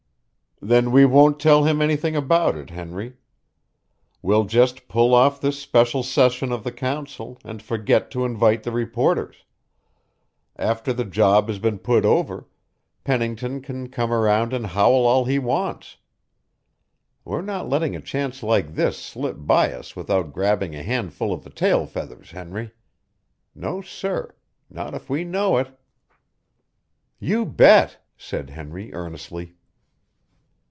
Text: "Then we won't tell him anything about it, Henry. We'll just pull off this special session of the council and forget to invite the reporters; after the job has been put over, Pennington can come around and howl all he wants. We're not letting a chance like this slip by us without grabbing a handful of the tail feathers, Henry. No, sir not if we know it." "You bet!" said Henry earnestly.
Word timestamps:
"Then 0.63 0.91
we 0.91 1.05
won't 1.05 1.39
tell 1.39 1.63
him 1.63 1.81
anything 1.81 2.15
about 2.15 2.55
it, 2.55 2.69
Henry. 2.69 3.15
We'll 4.21 4.43
just 4.43 4.87
pull 4.87 5.15
off 5.15 5.41
this 5.41 5.57
special 5.59 6.03
session 6.03 6.51
of 6.51 6.63
the 6.63 6.71
council 6.71 7.39
and 7.43 7.63
forget 7.63 8.11
to 8.11 8.25
invite 8.25 8.61
the 8.61 8.71
reporters; 8.71 9.37
after 10.57 10.93
the 10.93 11.03
job 11.03 11.47
has 11.47 11.57
been 11.57 11.79
put 11.79 12.05
over, 12.05 12.47
Pennington 13.03 13.61
can 13.61 13.89
come 13.89 14.13
around 14.13 14.53
and 14.53 14.67
howl 14.67 15.03
all 15.07 15.25
he 15.25 15.39
wants. 15.39 15.97
We're 17.25 17.41
not 17.41 17.67
letting 17.67 17.95
a 17.95 17.99
chance 17.99 18.43
like 18.43 18.75
this 18.75 18.99
slip 18.99 19.37
by 19.39 19.73
us 19.73 19.95
without 19.95 20.31
grabbing 20.31 20.75
a 20.75 20.83
handful 20.83 21.33
of 21.33 21.43
the 21.43 21.49
tail 21.49 21.87
feathers, 21.87 22.29
Henry. 22.29 22.69
No, 23.55 23.81
sir 23.81 24.35
not 24.69 24.93
if 24.93 25.09
we 25.09 25.23
know 25.23 25.57
it." 25.57 25.75
"You 27.17 27.47
bet!" 27.47 27.97
said 28.15 28.51
Henry 28.51 28.93
earnestly. 28.93 29.55